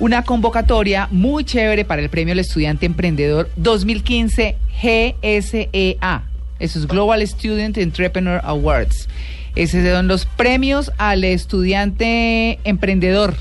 una 0.00 0.24
convocatoria 0.24 1.06
muy 1.12 1.44
chévere 1.44 1.84
para 1.84 2.02
el 2.02 2.10
Premio 2.10 2.32
al 2.32 2.40
Estudiante 2.40 2.84
Emprendedor 2.84 3.48
2015 3.54 4.56
GSEA. 4.82 6.24
Eso 6.58 6.78
es 6.80 6.88
Global 6.88 7.24
Student 7.24 7.78
Entrepreneur 7.78 8.40
Awards. 8.42 9.08
Esos 9.54 9.86
son 9.88 10.08
los 10.08 10.26
premios 10.26 10.90
al 10.98 11.22
estudiante 11.22 12.58
emprendedor 12.64 13.36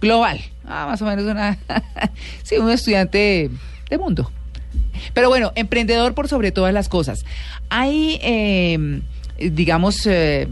global. 0.00 0.40
Ah, 0.64 0.86
más 0.86 1.02
o 1.02 1.04
menos 1.04 1.24
una. 1.24 1.58
sí, 2.44 2.58
un 2.58 2.70
estudiante 2.70 3.50
de 3.90 3.98
mundo. 3.98 4.30
Pero 5.14 5.28
bueno, 5.28 5.50
emprendedor 5.56 6.14
por 6.14 6.28
sobre 6.28 6.52
todas 6.52 6.72
las 6.72 6.88
cosas. 6.88 7.24
Hay, 7.70 8.20
eh, 8.22 9.00
digamos, 9.50 10.06
eh, 10.06 10.46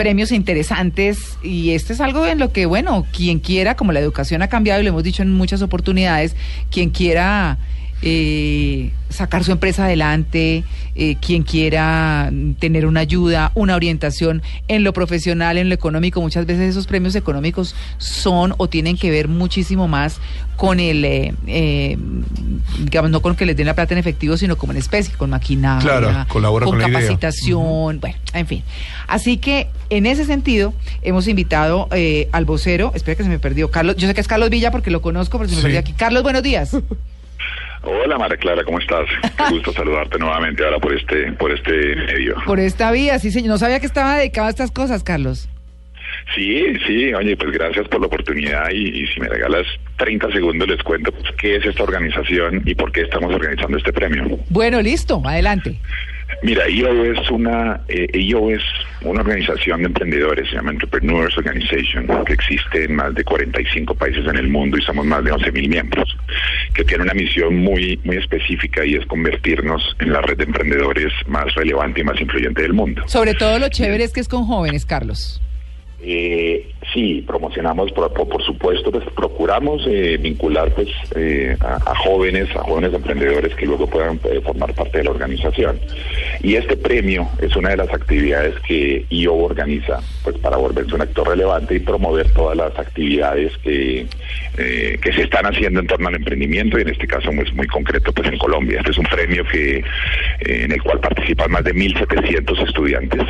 premios 0.00 0.32
interesantes 0.32 1.36
y 1.42 1.72
este 1.72 1.92
es 1.92 2.00
algo 2.00 2.24
en 2.24 2.38
lo 2.38 2.54
que, 2.54 2.64
bueno, 2.64 3.04
quien 3.12 3.38
quiera, 3.38 3.76
como 3.76 3.92
la 3.92 4.00
educación 4.00 4.40
ha 4.40 4.48
cambiado 4.48 4.80
y 4.80 4.84
lo 4.84 4.88
hemos 4.88 5.02
dicho 5.02 5.22
en 5.22 5.30
muchas 5.30 5.60
oportunidades, 5.60 6.36
quien 6.70 6.88
quiera 6.88 7.58
eh, 8.02 8.92
sacar 9.10 9.44
su 9.44 9.52
empresa 9.52 9.84
adelante, 9.84 10.64
eh, 10.94 11.16
quien 11.20 11.42
quiera 11.42 12.32
tener 12.58 12.86
una 12.86 13.00
ayuda, 13.00 13.52
una 13.54 13.74
orientación 13.74 14.40
en 14.68 14.84
lo 14.84 14.92
profesional, 14.92 15.58
en 15.58 15.68
lo 15.68 15.74
económico. 15.74 16.20
Muchas 16.22 16.46
veces 16.46 16.70
esos 16.70 16.86
premios 16.86 17.14
económicos 17.14 17.74
son 17.98 18.54
o 18.56 18.68
tienen 18.68 18.96
que 18.96 19.10
ver 19.10 19.28
muchísimo 19.28 19.86
más 19.86 20.18
con 20.56 20.80
el, 20.80 21.04
eh, 21.04 21.98
digamos, 22.78 23.10
no 23.10 23.20
con 23.20 23.36
que 23.36 23.44
les 23.44 23.56
den 23.56 23.66
la 23.66 23.74
plata 23.74 23.94
en 23.94 23.98
efectivo, 23.98 24.36
sino 24.36 24.56
como 24.56 24.72
en 24.72 24.78
especie, 24.78 25.14
con 25.14 25.30
maquinaria, 25.30 26.26
con, 26.28 26.78
capacitación, 26.78 28.00
bueno, 28.00 28.16
en 28.32 28.46
fin. 28.46 28.62
Así 29.08 29.36
que 29.36 29.68
en 29.90 30.06
ese 30.06 30.24
sentido 30.24 30.72
hemos 31.02 31.28
invitado 31.28 31.88
al 32.32 32.44
vocero, 32.44 32.92
espera 32.94 33.16
que 33.16 33.24
se 33.24 33.28
me 33.30 33.38
perdió, 33.38 33.70
Carlos, 33.70 33.96
yo 33.96 34.06
sé 34.06 34.14
que 34.14 34.20
es 34.20 34.28
Carlos 34.28 34.50
Villa 34.50 34.70
porque 34.70 34.90
lo 34.90 35.02
conozco, 35.02 35.38
pero 35.38 35.50
se 35.50 35.56
me 35.56 35.62
perdió 35.62 35.80
aquí. 35.80 35.92
Carlos, 35.92 36.22
buenos 36.22 36.42
días. 36.42 36.76
Hola 37.82 38.18
María 38.18 38.36
Clara, 38.36 38.62
¿cómo 38.64 38.78
estás? 38.78 39.06
Qué 39.36 39.54
gusto 39.54 39.72
saludarte 39.72 40.18
nuevamente 40.18 40.64
ahora 40.64 40.78
por 40.78 40.94
este, 40.94 41.32
por 41.32 41.50
este 41.50 41.96
medio. 41.96 42.36
Por 42.44 42.60
esta 42.60 42.90
vía, 42.92 43.18
sí 43.18 43.30
señor. 43.30 43.50
No 43.50 43.58
sabía 43.58 43.80
que 43.80 43.86
estaba 43.86 44.18
dedicado 44.18 44.48
a 44.48 44.50
estas 44.50 44.70
cosas, 44.70 45.02
Carlos. 45.02 45.48
Sí, 46.34 46.64
sí, 46.86 47.12
oye, 47.14 47.36
pues 47.36 47.50
gracias 47.52 47.88
por 47.88 48.00
la 48.00 48.06
oportunidad 48.06 48.70
y, 48.70 49.06
si 49.06 49.20
me 49.20 49.28
regalas 49.28 49.66
30 49.96 50.30
segundos 50.32 50.68
les 50.68 50.82
cuento 50.82 51.10
pues, 51.12 51.32
qué 51.38 51.56
es 51.56 51.64
esta 51.64 51.82
organización 51.82 52.62
y 52.66 52.74
por 52.74 52.92
qué 52.92 53.02
estamos 53.02 53.34
organizando 53.34 53.78
este 53.78 53.92
premio. 53.92 54.38
Bueno, 54.48 54.80
listo, 54.80 55.22
adelante. 55.24 55.78
Mira, 56.42 56.68
IO 56.68 57.04
es 57.04 57.30
una 57.30 57.80
eh, 57.88 58.06
es 58.12 58.62
una 59.02 59.20
organización 59.20 59.80
de 59.80 59.86
emprendedores, 59.86 60.48
se 60.48 60.56
llama 60.56 60.70
Entrepreneurs 60.70 61.36
Organization, 61.36 62.06
que 62.24 62.32
existe 62.32 62.84
en 62.84 62.94
más 62.94 63.14
de 63.14 63.24
45 63.24 63.94
países 63.94 64.24
en 64.26 64.36
el 64.36 64.48
mundo 64.48 64.78
y 64.78 64.82
somos 64.82 65.04
más 65.04 65.22
de 65.24 65.32
11 65.32 65.52
mil 65.52 65.68
miembros, 65.68 66.16
que 66.74 66.84
tiene 66.84 67.04
una 67.04 67.14
misión 67.14 67.56
muy 67.56 67.98
muy 68.04 68.16
específica 68.16 68.84
y 68.84 68.94
es 68.94 69.06
convertirnos 69.06 69.96
en 69.98 70.12
la 70.12 70.20
red 70.20 70.36
de 70.36 70.44
emprendedores 70.44 71.12
más 71.26 71.54
relevante 71.54 72.00
y 72.00 72.04
más 72.04 72.20
influyente 72.20 72.62
del 72.62 72.72
mundo. 72.72 73.02
Sobre 73.06 73.34
todo 73.34 73.58
lo 73.58 73.68
chévere 73.68 74.04
es 74.04 74.12
que 74.12 74.20
es 74.20 74.28
con 74.28 74.46
jóvenes, 74.46 74.86
Carlos. 74.86 75.40
Eh, 76.02 76.72
sí, 76.92 77.22
promocionamos, 77.26 77.92
por, 77.92 78.12
por, 78.12 78.42
supuesto, 78.42 78.90
pues 78.90 79.04
procuramos 79.14 79.82
eh, 79.86 80.18
vincular 80.20 80.72
pues 80.74 80.88
eh, 81.14 81.56
a, 81.60 81.94
jóvenes, 81.94 82.48
a 82.56 82.60
jóvenes 82.60 82.92
emprendedores 82.94 83.54
que 83.54 83.66
luego 83.66 83.86
puedan 83.86 84.20
eh, 84.24 84.40
formar 84.42 84.74
parte 84.74 84.98
de 84.98 85.04
la 85.04 85.10
organización. 85.10 85.78
Y 86.42 86.56
este 86.56 86.76
premio 86.76 87.28
es 87.40 87.54
una 87.56 87.70
de 87.70 87.76
las 87.76 87.92
actividades 87.92 88.58
que 88.60 89.04
IO 89.10 89.34
organiza, 89.34 90.00
pues 90.24 90.36
para 90.38 90.56
volverse 90.56 90.94
un 90.94 91.02
actor 91.02 91.28
relevante 91.28 91.74
y 91.74 91.80
promover 91.80 92.30
todas 92.32 92.56
las 92.56 92.78
actividades 92.78 93.56
que, 93.58 94.06
que 94.56 95.12
se 95.12 95.22
están 95.22 95.46
haciendo 95.46 95.80
en 95.80 95.86
torno 95.86 96.08
al 96.08 96.16
emprendimiento 96.16 96.78
y 96.78 96.82
en 96.82 96.88
este 96.90 97.06
caso 97.06 97.32
muy, 97.32 97.50
muy 97.52 97.66
concreto 97.66 98.12
pues 98.12 98.28
en 98.28 98.38
Colombia. 98.38 98.78
Este 98.78 98.90
es 98.92 98.98
un 98.98 99.06
premio 99.06 99.44
que 99.44 99.84
en 100.40 100.72
el 100.72 100.82
cual 100.82 101.00
participan 101.00 101.50
más 101.50 101.64
de 101.64 101.74
1.700 101.74 102.66
estudiantes 102.66 103.22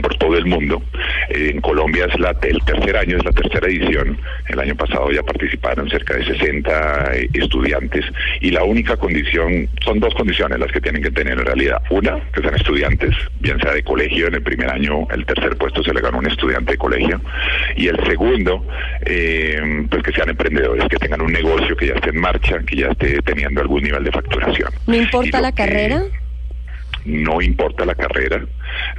por 0.00 0.16
todo 0.16 0.36
el 0.36 0.46
mundo. 0.46 0.82
en 1.28 1.60
Colombia 1.60 2.06
es 2.06 2.18
la, 2.18 2.34
el 2.42 2.58
tercer 2.64 2.96
año, 2.96 3.18
es 3.18 3.24
la 3.24 3.32
tercera 3.32 3.66
edición. 3.66 4.18
El 4.48 4.60
año 4.60 4.74
pasado 4.74 5.10
ya 5.10 5.22
participaron 5.22 5.88
cerca 5.90 6.14
de 6.14 6.24
60 6.24 7.14
eh, 7.14 7.28
estudiantes 7.34 8.04
y 8.40 8.50
la 8.50 8.64
única 8.64 8.96
condición, 8.96 9.68
son 9.84 10.00
dos 10.00 10.14
condiciones 10.14 10.58
las 10.58 10.72
que 10.72 10.80
tienen 10.80 11.02
que 11.02 11.10
tener 11.10 11.38
en 11.38 11.44
realidad. 11.44 11.82
Una, 11.90 12.18
que 12.32 12.40
sean 12.40 12.54
estudiantes, 12.54 13.14
bien 13.40 13.58
sea 13.60 13.72
de 13.72 13.82
colegio, 13.82 14.28
en 14.28 14.34
el 14.34 14.42
primer 14.42 14.70
año 14.70 15.06
el 15.10 15.26
tercer 15.26 15.56
puesto 15.56 15.82
se 15.82 15.92
le 15.92 16.00
ganó 16.00 16.18
un 16.18 16.26
estudiante 16.26 16.72
de 16.72 16.78
colegio. 16.78 17.20
Y 17.76 17.88
el 17.88 17.96
segundo, 18.06 18.64
eh, 19.04 19.86
pues 19.90 20.02
que 20.02 20.12
sean 20.12 20.30
emprendedores, 20.30 20.86
que 20.88 20.96
tengan 20.96 21.20
un 21.20 21.32
negocio 21.32 21.76
que 21.76 21.88
ya 21.88 21.94
esté 21.94 22.10
en 22.10 22.20
marcha, 22.20 22.58
que 22.66 22.76
ya 22.76 22.88
esté 22.88 23.20
teniendo 23.22 23.60
algún 23.60 23.82
nivel 23.82 24.04
de 24.04 24.12
facturación. 24.12 24.70
¿No 24.86 24.94
importa 24.94 25.40
la 25.40 25.52
carrera? 25.52 26.02
no 27.04 27.42
importa 27.42 27.84
la 27.84 27.94
carrera, 27.94 28.44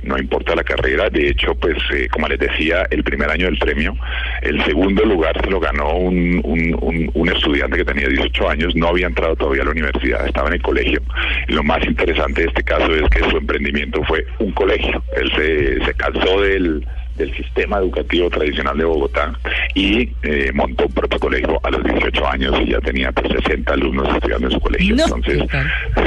no 0.03 0.17
importa 0.17 0.55
la 0.55 0.63
carrera, 0.63 1.09
de 1.09 1.29
hecho, 1.29 1.55
pues 1.55 1.77
eh, 1.93 2.07
como 2.09 2.27
les 2.27 2.39
decía, 2.39 2.85
el 2.89 3.03
primer 3.03 3.29
año 3.29 3.45
del 3.45 3.57
premio, 3.57 3.95
el 4.41 4.63
segundo 4.65 5.03
lugar 5.05 5.39
se 5.43 5.49
lo 5.49 5.59
ganó 5.59 5.97
un, 5.97 6.41
un, 6.43 7.11
un, 7.13 7.29
estudiante 7.29 7.77
que 7.77 7.85
tenía 7.85 8.07
18 8.07 8.49
años, 8.49 8.75
no 8.75 8.89
había 8.89 9.07
entrado 9.07 9.35
todavía 9.35 9.63
a 9.63 9.65
la 9.65 9.71
universidad, 9.71 10.27
estaba 10.27 10.47
en 10.49 10.55
el 10.55 10.61
colegio. 10.61 11.01
Lo 11.47 11.63
más 11.63 11.85
interesante 11.85 12.41
de 12.41 12.47
este 12.47 12.63
caso 12.63 12.93
es 12.93 13.09
que 13.09 13.29
su 13.29 13.37
emprendimiento 13.37 14.03
fue 14.03 14.25
un 14.39 14.51
colegio, 14.51 15.03
él 15.15 15.31
se, 15.35 15.85
se 15.85 15.93
cansó 15.95 16.41
del 16.41 16.85
del 17.17 17.35
sistema 17.35 17.77
educativo 17.77 18.29
tradicional 18.29 18.77
de 18.77 18.85
Bogotá 18.85 19.33
y 19.75 20.09
eh, 20.23 20.51
montó 20.53 20.85
un 20.85 20.93
propio 20.93 21.19
colegio 21.19 21.59
a 21.63 21.69
los 21.71 21.83
18 21.83 22.27
años 22.27 22.55
y 22.61 22.71
ya 22.71 22.79
tenía 22.79 23.11
pues, 23.11 23.31
60 23.43 23.73
alumnos 23.73 24.07
estudiando 24.15 24.47
en 24.47 24.53
su 24.53 24.59
colegio. 24.59 24.95
Entonces, 24.95 25.43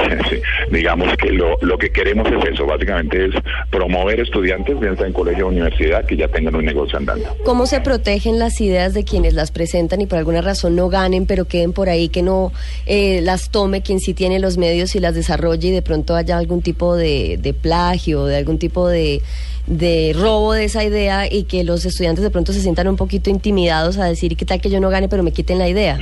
digamos 0.71 1.17
que 1.17 1.31
lo, 1.31 1.57
lo 1.63 1.79
que 1.79 1.91
queremos 1.91 2.27
es 2.29 2.53
eso, 2.53 2.67
básicamente 2.67 3.27
es 3.27 3.35
promover 3.71 4.21
estudiantes, 4.21 4.79
bien 4.79 4.97
sea 4.97 5.07
en 5.07 5.13
colegio 5.13 5.47
o 5.47 5.49
universidad, 5.51 6.05
que 6.05 6.17
ya 6.17 6.29
tengan 6.29 6.55
un 6.57 6.65
negocio 6.65 6.99
andando. 6.99 7.37
¿Cómo 7.45 7.67
se 7.67 7.81
protegen 7.81 8.39
las 8.39 8.61
ideas 8.61 8.95
de 8.95 9.05
quienes 9.05 9.35
las 9.35 9.51
presentan 9.51 10.01
y 10.01 10.07
por 10.07 10.19
alguna 10.19 10.41
razón 10.41 10.77
no 10.77 10.89
ganen, 10.89 11.27
pero 11.27 11.47
queden 11.47 11.73
por 11.73 11.89
ahí, 11.89 12.09
que 12.09 12.23
no 12.23 12.53
eh, 12.87 13.21
las 13.23 13.51
tome 13.51 13.83
quien 13.83 14.01
sí 14.01 14.15
tiene 14.15 14.39
los 14.39 14.59
medios 14.59 14.95
y 14.97 15.01
las 15.01 15.15
desarrolle 15.15 15.69
y 15.69 15.73
de 15.73 15.83
pronto 15.83 16.15
haya 16.15 16.39
algún 16.39 16.63
tipo 16.63 16.97
de, 16.97 17.39
de 17.41 17.55
plagio, 17.55 18.25
de 18.25 18.37
algún 18.37 18.59
tipo 18.59 18.89
de 18.89 19.23
de 19.67 20.15
robo 20.15 20.53
de 20.53 20.65
esa 20.65 20.85
idea 20.85 21.31
y 21.31 21.45
que 21.45 21.65
los 21.65 21.85
estudiantes 21.85 22.23
de 22.23 22.31
pronto 22.31 22.53
se 22.53 22.61
sientan 22.61 22.89
un 22.89 22.97
poquito 22.97 23.31
intimidados 23.31 23.99
a 23.99 24.05
decir, 24.05 24.37
¿qué 24.37 24.45
tal 24.45 24.61
que 24.61 24.71
yo 24.71 24.81
no 24.81 24.91
gane, 24.91 25.09
pero 25.09 25.23
me 25.23 25.33
quiten 25.33 25.59
la 25.59 25.69
idea? 25.69 25.99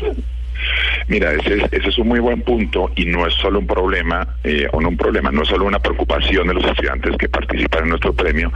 Mira, 1.09 1.33
ese 1.33 1.59
es, 1.59 1.73
ese 1.73 1.89
es 1.89 1.99
un 1.99 2.09
muy 2.09 2.21
buen 2.21 2.41
punto 2.43 2.91
y 2.97 3.05
no 3.05 3.27
es 3.27 3.35
solo 3.35 3.59
un 3.59 3.67
problema, 3.67 4.27
eh, 4.43 4.67
o 4.73 4.81
no 4.81 4.89
un 4.89 4.97
problema, 4.97 5.31
no 5.31 5.43
es 5.43 5.49
solo 5.49 5.67
una 5.67 5.79
preocupación 5.79 6.49
de 6.49 6.55
los 6.55 6.65
estudiantes 6.65 7.17
que 7.19 7.29
participan 7.29 7.85
en 7.85 7.89
nuestro 7.91 8.13
premio, 8.15 8.51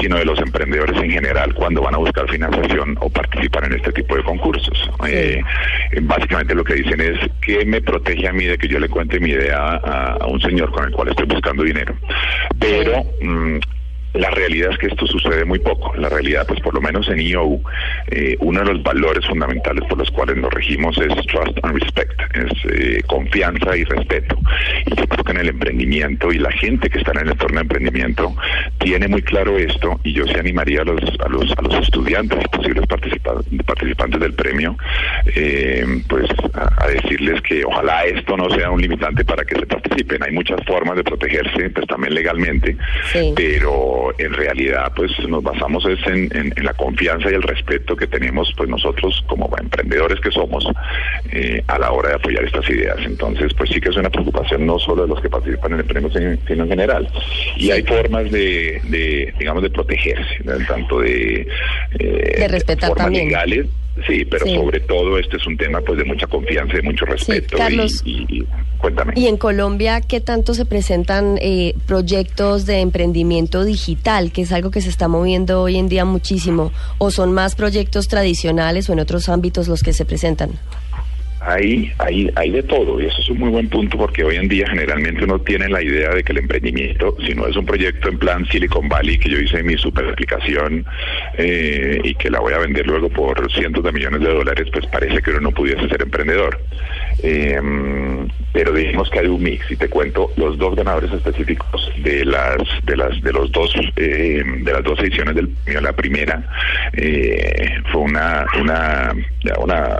sino 0.00 0.16
de 0.16 0.24
los 0.24 0.38
emprendedores 0.40 1.00
en 1.00 1.10
general 1.10 1.54
cuando 1.54 1.82
van 1.82 1.94
a 1.94 1.98
buscar 1.98 2.28
financiación 2.28 2.96
o 3.00 3.08
participar 3.08 3.64
en 3.64 3.74
este 3.74 3.92
tipo 3.92 4.16
de 4.16 4.24
concursos. 4.24 4.90
Eh, 5.06 5.42
básicamente 6.02 6.54
lo 6.54 6.64
que 6.64 6.74
dicen 6.74 7.00
es, 7.00 7.18
¿qué 7.40 7.64
me 7.64 7.80
protege 7.80 8.26
a 8.26 8.32
mí 8.32 8.44
de 8.44 8.58
que 8.58 8.68
yo 8.68 8.80
le 8.80 8.88
cuente 8.88 9.20
mi 9.20 9.30
idea 9.30 9.76
a, 9.76 10.26
un 10.26 10.40
señor 10.40 10.72
con 10.72 10.84
el 10.84 10.92
cual 10.92 11.08
estoy 11.08 11.26
buscando 11.26 11.62
dinero? 11.62 11.94
Pero... 12.58 13.04
Mm, 13.20 13.58
la 14.14 14.30
realidad 14.30 14.70
es 14.72 14.78
que 14.78 14.86
esto 14.88 15.06
sucede 15.06 15.44
muy 15.44 15.58
poco. 15.58 15.94
La 15.96 16.08
realidad, 16.08 16.46
pues 16.46 16.60
por 16.60 16.74
lo 16.74 16.80
menos 16.80 17.08
en 17.08 17.20
EO, 17.20 17.60
eh, 18.08 18.36
uno 18.40 18.60
de 18.60 18.74
los 18.74 18.82
valores 18.82 19.26
fundamentales 19.26 19.84
por 19.88 19.98
los 19.98 20.10
cuales 20.10 20.36
nos 20.36 20.52
regimos 20.52 20.96
es 20.98 21.14
trust 21.26 21.58
and 21.62 21.80
respect, 21.80 22.20
es 22.34 22.52
eh, 22.70 23.02
confianza 23.06 23.76
y 23.76 23.84
respeto. 23.84 24.38
Y 24.86 24.94
yo 24.94 25.06
creo 25.06 25.24
que 25.24 25.32
en 25.32 25.38
el 25.38 25.48
emprendimiento 25.48 26.32
y 26.32 26.38
la 26.38 26.52
gente 26.52 26.90
que 26.90 26.98
está 26.98 27.12
en 27.12 27.20
el 27.20 27.30
entorno 27.30 27.56
de 27.56 27.62
emprendimiento 27.62 28.34
tiene 28.78 29.08
muy 29.08 29.22
claro 29.22 29.56
esto 29.56 29.98
y 30.04 30.12
yo 30.12 30.26
se 30.26 30.38
animaría 30.38 30.82
a 30.82 30.84
los, 30.84 31.00
a 31.24 31.28
los, 31.28 31.52
a 31.56 31.62
los 31.62 31.74
estudiantes 31.76 32.38
y 32.44 32.48
posibles 32.48 32.86
participantes 32.86 34.20
del 34.20 34.34
premio, 34.34 34.76
eh, 35.34 36.02
pues 36.08 36.28
a, 36.54 36.86
decirles 36.86 37.40
que 37.42 37.64
ojalá 37.64 38.04
esto 38.04 38.36
no 38.36 38.50
sea 38.50 38.70
un 38.70 38.80
limitante 38.80 39.24
para 39.24 39.44
que 39.44 39.54
se 39.54 39.66
participen. 39.66 40.22
Hay 40.22 40.32
muchas 40.32 40.62
formas 40.66 40.96
de 40.96 41.04
protegerse, 41.04 41.70
pues 41.70 41.86
también 41.86 42.14
legalmente, 42.14 42.76
pero 43.34 44.01
en 44.18 44.32
realidad 44.32 44.92
pues 44.94 45.10
nos 45.28 45.42
basamos 45.42 45.84
es 45.86 45.98
en, 46.06 46.52
la 46.62 46.74
confianza 46.74 47.30
y 47.30 47.34
el 47.34 47.42
respeto 47.42 47.96
que 47.96 48.06
tenemos 48.06 48.52
pues 48.56 48.68
nosotros 48.68 49.22
como 49.26 49.50
emprendedores 49.58 50.20
que 50.20 50.30
somos 50.30 50.66
eh, 51.30 51.62
a 51.66 51.78
la 51.78 51.92
hora 51.92 52.10
de 52.10 52.14
apoyar 52.16 52.44
estas 52.44 52.68
ideas. 52.70 52.98
Entonces 53.04 53.52
pues 53.54 53.70
sí 53.70 53.80
que 53.80 53.90
es 53.90 53.96
una 53.96 54.10
preocupación 54.10 54.66
no 54.66 54.78
solo 54.78 55.02
de 55.02 55.08
los 55.08 55.20
que 55.20 55.28
participan 55.28 55.72
en 55.72 55.78
el 55.80 55.84
premio 55.84 56.10
sino 56.46 56.64
en 56.64 56.68
general. 56.68 57.08
Y 57.56 57.70
hay 57.70 57.82
formas 57.82 58.30
de, 58.30 59.32
digamos 59.38 59.62
de 59.62 59.70
protegerse, 59.70 60.42
tanto 60.66 61.00
de, 61.00 61.46
eh, 61.98 62.34
de 62.38 62.48
respetar 62.48 62.90
formas 62.90 63.10
legales 63.10 63.66
Sí, 64.06 64.24
pero 64.24 64.46
sobre 64.46 64.80
todo 64.80 65.18
este 65.18 65.36
es 65.36 65.46
un 65.46 65.56
tema 65.56 65.80
pues 65.82 65.98
de 65.98 66.04
mucha 66.04 66.26
confianza 66.26 66.74
y 66.74 66.76
de 66.78 66.82
mucho 66.82 67.04
respeto. 67.04 67.58
Carlos, 67.58 68.02
y, 68.06 68.42
cuéntame. 68.78 69.12
¿Y 69.16 69.26
en 69.26 69.36
Colombia 69.36 70.00
qué 70.00 70.20
tanto 70.20 70.54
se 70.54 70.64
presentan 70.64 71.38
eh, 71.42 71.74
proyectos 71.86 72.64
de 72.64 72.80
emprendimiento 72.80 73.64
digital, 73.64 74.32
que 74.32 74.42
es 74.42 74.52
algo 74.52 74.70
que 74.70 74.80
se 74.80 74.88
está 74.88 75.08
moviendo 75.08 75.60
hoy 75.60 75.76
en 75.76 75.88
día 75.88 76.06
muchísimo? 76.06 76.72
¿O 76.96 77.10
son 77.10 77.32
más 77.32 77.54
proyectos 77.54 78.08
tradicionales 78.08 78.88
o 78.88 78.94
en 78.94 79.00
otros 79.00 79.28
ámbitos 79.28 79.68
los 79.68 79.82
que 79.82 79.92
se 79.92 80.06
presentan? 80.06 80.52
Hay, 81.44 81.92
hay, 81.98 82.30
hay 82.36 82.50
de 82.50 82.62
todo 82.62 83.00
y 83.00 83.06
eso 83.06 83.20
es 83.20 83.28
un 83.28 83.38
muy 83.38 83.50
buen 83.50 83.68
punto 83.68 83.98
porque 83.98 84.22
hoy 84.24 84.36
en 84.36 84.48
día 84.48 84.66
generalmente 84.68 85.24
uno 85.24 85.40
tiene 85.40 85.68
la 85.68 85.82
idea 85.82 86.10
de 86.10 86.22
que 86.22 86.32
el 86.32 86.38
emprendimiento, 86.38 87.16
si 87.26 87.34
no 87.34 87.46
es 87.46 87.56
un 87.56 87.66
proyecto 87.66 88.08
en 88.08 88.18
plan 88.18 88.46
Silicon 88.46 88.88
Valley 88.88 89.18
que 89.18 89.28
yo 89.28 89.38
hice 89.38 89.62
mi 89.62 89.76
super 89.76 90.08
aplicación 90.08 90.84
eh, 91.38 92.00
y 92.04 92.14
que 92.14 92.30
la 92.30 92.40
voy 92.40 92.52
a 92.52 92.58
vender 92.58 92.86
luego 92.86 93.08
por 93.08 93.50
cientos 93.52 93.82
de 93.82 93.92
millones 93.92 94.20
de 94.20 94.32
dólares, 94.32 94.68
pues 94.72 94.86
parece 94.86 95.20
que 95.20 95.30
uno 95.30 95.40
no 95.40 95.50
pudiese 95.50 95.88
ser 95.88 96.02
emprendedor. 96.02 96.60
Eh, 97.22 97.60
pero 98.52 98.72
dijimos 98.72 99.08
que 99.10 99.20
hay 99.20 99.26
un 99.26 99.42
mix 99.42 99.70
y 99.70 99.76
te 99.76 99.88
cuento 99.88 100.30
los 100.36 100.58
dos 100.58 100.76
ganadores 100.76 101.12
específicos 101.12 101.90
de 102.02 102.24
las 102.24 102.58
de 102.84 102.96
las 102.96 103.20
de 103.22 103.32
los 103.32 103.50
dos 103.50 103.74
eh, 103.96 104.42
de 104.44 104.72
las 104.72 104.84
dos 104.84 104.98
ediciones 105.00 105.34
del 105.34 105.48
premio. 105.48 105.80
La 105.80 105.92
primera 105.92 106.42
eh, 106.92 107.80
fue 107.90 108.02
una 108.02 108.46
una 108.60 109.14
una 109.58 109.98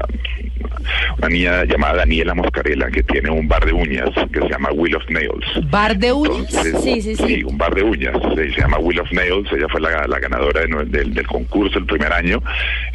una 1.18 1.28
niña 1.28 1.64
llamada 1.64 1.96
Daniela 1.96 2.34
Moscarella 2.34 2.90
que 2.90 3.02
tiene 3.02 3.30
un 3.30 3.48
bar 3.48 3.64
de 3.64 3.72
uñas 3.72 4.10
que 4.32 4.40
se 4.40 4.48
llama 4.48 4.70
Wheel 4.72 4.96
of 4.96 5.08
Nails. 5.10 5.70
¿Bar 5.70 5.96
de 5.96 6.12
uñas? 6.12 6.52
sí, 6.82 7.00
sí, 7.00 7.16
sí. 7.16 7.26
Sí, 7.26 7.44
un 7.44 7.58
bar 7.58 7.74
de 7.74 7.82
uñas. 7.82 8.16
Se, 8.34 8.48
llama 8.60 8.78
Wheel 8.78 9.00
of 9.00 9.12
Nails. 9.12 9.52
Ella 9.52 9.66
fue 9.70 9.80
la, 9.80 10.06
ganadora 10.18 10.62
del, 10.62 11.14
del, 11.14 11.26
concurso 11.26 11.78
el 11.78 11.86
primer 11.86 12.12
año. 12.12 12.42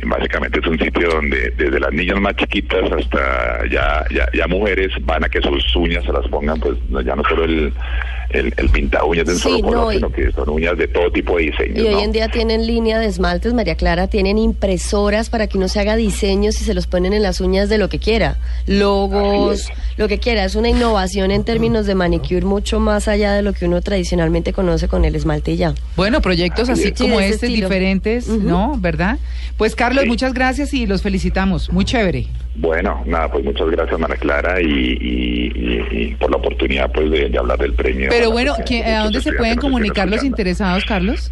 Básicamente 0.03 0.59
es 0.59 0.67
un 0.67 0.79
sitio 0.79 1.09
donde 1.09 1.51
desde 1.51 1.79
las 1.79 1.91
niñas 1.91 2.19
más 2.19 2.35
chiquitas 2.35 2.91
hasta 2.91 3.65
ya, 3.69 4.05
ya, 4.13 4.27
ya 4.33 4.47
mujeres 4.47 4.91
van 5.01 5.23
a 5.23 5.29
que 5.29 5.41
sus 5.41 5.75
uñas 5.75 6.03
se 6.05 6.11
las 6.11 6.27
pongan, 6.27 6.59
pues 6.59 6.77
ya 7.05 7.15
no 7.15 7.23
solo 7.23 7.45
el 7.45 7.73
el, 8.29 8.53
el 8.57 8.69
pinta 8.69 9.03
uñas 9.05 9.25
de 9.25 9.33
un 9.33 9.39
solo 9.39 9.61
color, 9.61 9.93
sino 9.93 10.09
que 10.09 10.31
son 10.31 10.49
uñas 10.49 10.77
de 10.77 10.87
todo 10.87 11.11
tipo 11.11 11.37
de 11.37 11.43
diseño. 11.43 11.81
Y 11.81 11.87
hoy 11.87 12.03
en 12.03 12.11
día 12.11 12.27
tienen 12.29 12.67
línea 12.67 12.99
de 12.99 13.05
esmaltes, 13.07 13.53
María 13.53 13.75
Clara, 13.75 14.07
tienen 14.07 14.37
impresoras 14.37 15.29
para 15.29 15.47
que 15.47 15.57
uno 15.57 15.67
se 15.67 15.79
haga 15.79 15.95
diseños 15.95 16.59
y 16.61 16.65
se 16.65 16.73
los 16.73 16.87
ponen 16.87 17.13
en 17.13 17.23
las 17.23 17.41
uñas 17.41 17.56
de 17.65 17.77
lo 17.77 17.89
que 17.89 17.99
quiera, 17.99 18.37
logos, 18.67 19.67
lo 19.97 20.07
que 20.07 20.19
quiera. 20.19 20.45
Es 20.45 20.55
una 20.55 20.69
innovación 20.69 21.31
en 21.31 21.43
términos 21.43 21.85
de 21.85 21.95
manicure 21.95 22.45
mucho 22.45 22.79
más 22.79 23.07
allá 23.07 23.33
de 23.33 23.41
lo 23.41 23.53
que 23.53 23.65
uno 23.65 23.81
tradicionalmente 23.81 24.53
conoce 24.53 24.87
con 24.87 25.05
el 25.05 25.15
esmalte 25.15 25.51
y 25.51 25.57
ya. 25.57 25.73
Bueno, 25.95 26.21
proyectos 26.21 26.69
así, 26.69 26.91
como 26.91 27.19
este, 27.19 27.47
diferentes, 27.47 28.27
¿no? 28.27 28.75
¿Verdad? 28.77 29.17
Pues 29.57 29.75
Carlos, 29.75 30.05
muchas 30.05 30.33
gracias 30.33 30.73
y 30.73 30.85
los 30.85 31.01
felicitamos. 31.01 31.71
Muy 31.71 31.83
chévere. 31.83 32.27
Bueno, 32.55 33.03
nada, 33.05 33.31
pues 33.31 33.43
muchas 33.43 33.69
gracias, 33.69 33.99
María 33.99 34.15
Clara, 34.17 34.59
y, 34.61 36.15
por 36.19 36.31
la 36.31 36.37
oportunidad 36.37 36.91
pues 36.91 37.11
de, 37.11 37.37
hablar 37.37 37.59
del 37.59 37.73
premio. 37.73 38.09
Pero 38.09 38.31
bueno, 38.31 38.53
¿a 38.53 39.03
dónde 39.03 39.21
se 39.21 39.33
pueden 39.33 39.57
comunicar 39.57 40.09
los 40.09 40.23
interesados, 40.23 40.83
Carlos? 40.85 41.31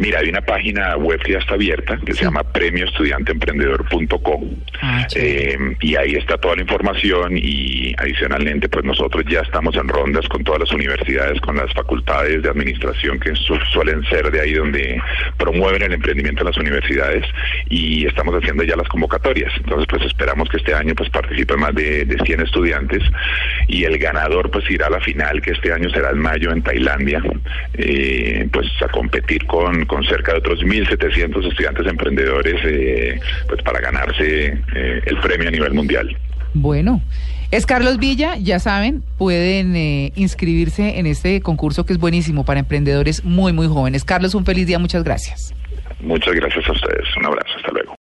Mira, 0.00 0.18
hay 0.20 0.30
una 0.30 0.40
página 0.40 0.96
web 0.96 1.20
que 1.20 1.32
ya 1.32 1.40
está 1.40 1.54
abierta 1.54 1.98
que 1.98 2.14
se 2.14 2.24
llama 2.24 2.42
premioestudianteemprendedor.com 2.42 4.44
ah, 4.80 5.06
eh, 5.14 5.58
y 5.82 5.94
ahí 5.94 6.14
está 6.14 6.38
toda 6.38 6.56
la 6.56 6.62
información 6.62 7.36
y 7.36 7.94
adicionalmente 7.98 8.70
pues 8.70 8.86
nosotros 8.86 9.26
ya 9.28 9.40
estamos 9.40 9.76
en 9.76 9.88
rondas 9.88 10.26
con 10.28 10.42
todas 10.42 10.60
las 10.60 10.72
universidades, 10.72 11.38
con 11.42 11.58
las 11.58 11.70
facultades 11.74 12.42
de 12.42 12.48
administración 12.48 13.20
que 13.20 13.34
suelen 13.34 14.02
ser 14.04 14.30
de 14.30 14.40
ahí 14.40 14.54
donde 14.54 14.98
promueven 15.36 15.82
el 15.82 15.92
emprendimiento 15.92 16.44
en 16.44 16.46
las 16.46 16.56
universidades 16.56 17.26
y 17.68 18.06
estamos 18.06 18.34
haciendo 18.34 18.64
ya 18.64 18.76
las 18.76 18.88
convocatorias. 18.88 19.52
Entonces 19.58 19.86
pues 19.86 20.00
esperamos 20.06 20.48
que 20.48 20.56
este 20.56 20.72
año 20.72 20.94
pues 20.94 21.10
participen 21.10 21.60
más 21.60 21.74
de, 21.74 22.06
de 22.06 22.16
100 22.24 22.40
estudiantes 22.40 23.02
y 23.70 23.84
el 23.84 23.98
ganador 23.98 24.50
pues 24.50 24.68
irá 24.68 24.88
a 24.88 24.90
la 24.90 25.00
final 25.00 25.40
que 25.40 25.52
este 25.52 25.72
año 25.72 25.88
será 25.90 26.10
en 26.10 26.18
mayo 26.18 26.50
en 26.50 26.60
Tailandia 26.60 27.22
eh, 27.74 28.48
pues 28.52 28.66
a 28.82 28.88
competir 28.88 29.46
con 29.46 29.86
con 29.86 30.02
cerca 30.04 30.32
de 30.32 30.38
otros 30.38 30.60
1.700 30.60 31.48
estudiantes 31.48 31.86
emprendedores 31.86 32.60
eh, 32.64 33.20
pues 33.48 33.62
para 33.62 33.80
ganarse 33.80 34.58
eh, 34.74 35.02
el 35.06 35.18
premio 35.20 35.48
a 35.48 35.50
nivel 35.52 35.72
mundial. 35.72 36.16
Bueno, 36.52 37.00
es 37.52 37.64
Carlos 37.64 37.98
Villa, 37.98 38.36
ya 38.36 38.58
saben, 38.58 39.04
pueden 39.16 39.76
inscribirse 40.16 40.98
en 40.98 41.06
este 41.06 41.40
concurso 41.40 41.86
que 41.86 41.92
es 41.92 41.98
buenísimo 42.00 42.44
para 42.44 42.58
emprendedores 42.58 43.24
muy, 43.24 43.52
muy 43.52 43.68
jóvenes. 43.68 44.04
Carlos, 44.04 44.34
un 44.34 44.44
feliz 44.44 44.66
día, 44.66 44.80
muchas 44.80 45.04
gracias. 45.04 45.54
Muchas 46.00 46.34
gracias 46.34 46.68
a 46.68 46.72
ustedes, 46.72 47.16
un 47.16 47.26
abrazo, 47.26 47.50
hasta 47.56 47.70
luego. 47.70 47.79